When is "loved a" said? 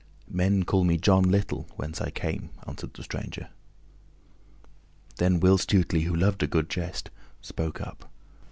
6.15-6.47